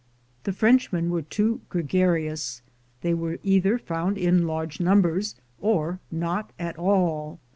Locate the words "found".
3.77-4.17